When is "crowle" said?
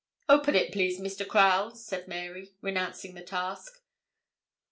1.27-1.75